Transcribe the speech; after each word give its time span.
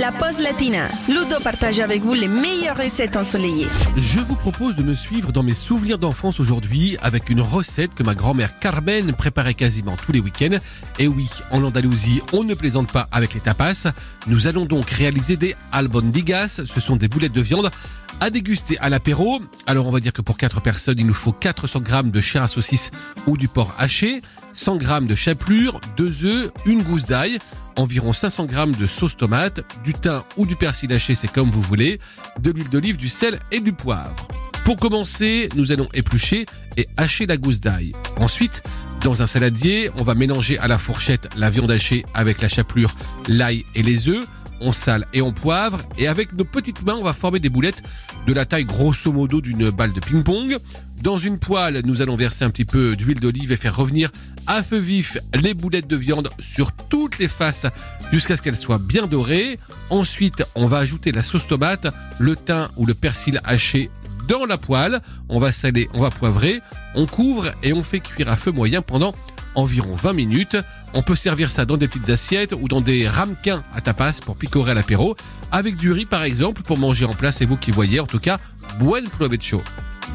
la 0.00 0.12
pause 0.12 0.38
latina. 0.38 0.88
Ludo 1.08 1.38
partage 1.44 1.78
avec 1.78 2.00
vous 2.00 2.14
les 2.14 2.26
meilleures 2.26 2.78
recettes 2.78 3.16
ensoleillées. 3.16 3.68
Je 3.98 4.20
vous 4.20 4.34
propose 4.34 4.74
de 4.74 4.82
me 4.82 4.94
suivre 4.94 5.30
dans 5.30 5.42
mes 5.42 5.54
souvenirs 5.54 5.98
d'enfance 5.98 6.40
aujourd'hui 6.40 6.96
avec 7.02 7.28
une 7.28 7.42
recette 7.42 7.94
que 7.94 8.02
ma 8.02 8.14
grand-mère 8.14 8.58
Carmen 8.60 9.12
préparait 9.12 9.52
quasiment 9.52 9.96
tous 9.96 10.12
les 10.12 10.20
week-ends. 10.20 10.58
Et 10.98 11.06
oui, 11.06 11.28
en 11.50 11.62
Andalousie, 11.62 12.22
on 12.32 12.44
ne 12.44 12.54
plaisante 12.54 12.90
pas 12.90 13.08
avec 13.12 13.34
les 13.34 13.40
tapas. 13.40 13.92
Nous 14.26 14.48
allons 14.48 14.64
donc 14.64 14.88
réaliser 14.88 15.36
des 15.36 15.54
albondigas. 15.70 16.62
Ce 16.64 16.80
sont 16.80 16.96
des 16.96 17.08
boulettes 17.08 17.34
de 17.34 17.42
viande 17.42 17.70
à 18.20 18.30
déguster 18.30 18.78
à 18.78 18.88
l'apéro. 18.88 19.42
Alors 19.66 19.86
on 19.86 19.90
va 19.90 20.00
dire 20.00 20.14
que 20.14 20.22
pour 20.22 20.38
4 20.38 20.62
personnes, 20.62 20.98
il 20.98 21.06
nous 21.06 21.12
faut 21.12 21.32
400 21.32 21.80
grammes 21.80 22.10
de 22.10 22.22
chair 22.22 22.42
à 22.42 22.48
saucisse 22.48 22.90
ou 23.26 23.36
du 23.36 23.48
porc 23.48 23.74
haché, 23.78 24.22
100 24.54 24.76
grammes 24.78 25.06
de 25.06 25.14
chapelure, 25.14 25.78
2 25.98 26.24
œufs, 26.24 26.50
une 26.64 26.82
gousse 26.82 27.04
d'ail, 27.04 27.38
environ 27.80 28.12
500 28.12 28.44
grammes 28.46 28.74
de 28.74 28.86
sauce 28.86 29.16
tomate, 29.16 29.60
du 29.82 29.92
thym 29.92 30.22
ou 30.36 30.46
du 30.46 30.56
persil 30.56 30.92
haché, 30.92 31.14
c'est 31.14 31.28
comme 31.28 31.50
vous 31.50 31.62
voulez, 31.62 31.98
de 32.40 32.50
l'huile 32.50 32.68
d'olive, 32.68 32.96
du 32.96 33.08
sel 33.08 33.40
et 33.50 33.60
du 33.60 33.72
poivre. 33.72 34.28
Pour 34.64 34.76
commencer, 34.76 35.48
nous 35.56 35.72
allons 35.72 35.88
éplucher 35.94 36.46
et 36.76 36.88
hacher 36.96 37.26
la 37.26 37.36
gousse 37.36 37.60
d'ail. 37.60 37.92
Ensuite, 38.18 38.62
dans 39.02 39.22
un 39.22 39.26
saladier, 39.26 39.90
on 39.98 40.04
va 40.04 40.14
mélanger 40.14 40.58
à 40.58 40.68
la 40.68 40.78
fourchette 40.78 41.28
la 41.36 41.48
viande 41.48 41.70
hachée 41.70 42.04
avec 42.12 42.42
la 42.42 42.48
chapelure, 42.48 42.94
l'ail 43.28 43.64
et 43.74 43.82
les 43.82 44.08
œufs 44.08 44.26
on 44.60 44.72
sale 44.72 45.06
et 45.12 45.22
on 45.22 45.32
poivre. 45.32 45.80
Et 45.98 46.08
avec 46.08 46.32
nos 46.32 46.44
petites 46.44 46.82
mains, 46.82 46.96
on 46.96 47.04
va 47.04 47.12
former 47.12 47.40
des 47.40 47.48
boulettes 47.48 47.82
de 48.26 48.32
la 48.32 48.44
taille 48.44 48.64
grosso 48.64 49.12
modo 49.12 49.40
d'une 49.40 49.70
balle 49.70 49.92
de 49.92 50.00
ping-pong. 50.00 50.58
Dans 51.02 51.18
une 51.18 51.38
poêle, 51.38 51.80
nous 51.84 52.02
allons 52.02 52.16
verser 52.16 52.44
un 52.44 52.50
petit 52.50 52.64
peu 52.66 52.94
d'huile 52.94 53.20
d'olive 53.20 53.52
et 53.52 53.56
faire 53.56 53.76
revenir 53.76 54.10
à 54.46 54.62
feu 54.62 54.78
vif 54.78 55.16
les 55.34 55.54
boulettes 55.54 55.86
de 55.86 55.96
viande 55.96 56.28
sur 56.38 56.72
toutes 56.72 57.18
les 57.18 57.28
faces 57.28 57.66
jusqu'à 58.12 58.36
ce 58.36 58.42
qu'elles 58.42 58.56
soient 58.56 58.78
bien 58.78 59.06
dorées. 59.06 59.58
Ensuite, 59.88 60.44
on 60.54 60.66
va 60.66 60.78
ajouter 60.78 61.12
la 61.12 61.22
sauce 61.22 61.46
tomate, 61.46 61.86
le 62.18 62.36
thym 62.36 62.68
ou 62.76 62.84
le 62.84 62.94
persil 62.94 63.40
haché 63.44 63.90
dans 64.28 64.44
la 64.44 64.58
poêle. 64.58 65.00
On 65.28 65.40
va 65.40 65.52
saler, 65.52 65.88
on 65.94 66.00
va 66.00 66.10
poivrer, 66.10 66.60
on 66.94 67.06
couvre 67.06 67.52
et 67.62 67.72
on 67.72 67.82
fait 67.82 68.00
cuire 68.00 68.30
à 68.30 68.36
feu 68.36 68.50
moyen 68.50 68.82
pendant 68.82 69.14
environ 69.54 69.96
20 69.96 70.12
minutes. 70.12 70.56
On 70.94 71.02
peut 71.02 71.16
servir 71.16 71.50
ça 71.50 71.64
dans 71.64 71.76
des 71.76 71.88
petites 71.88 72.10
assiettes 72.10 72.54
ou 72.58 72.68
dans 72.68 72.80
des 72.80 73.08
ramequins 73.08 73.62
à 73.74 73.80
tapas 73.80 74.20
pour 74.24 74.36
picorer 74.36 74.72
à 74.72 74.74
l'apéro, 74.74 75.16
avec 75.52 75.76
du 75.76 75.92
riz 75.92 76.06
par 76.06 76.24
exemple 76.24 76.62
pour 76.62 76.78
manger 76.78 77.04
en 77.04 77.14
place, 77.14 77.36
c'est 77.38 77.46
vous 77.46 77.56
qui 77.56 77.70
voyez. 77.70 78.00
En 78.00 78.06
tout 78.06 78.20
cas, 78.20 78.38
buen 78.78 79.04
provecho. 79.04 79.62